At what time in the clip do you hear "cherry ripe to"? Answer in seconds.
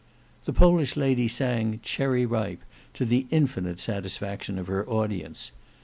1.83-3.05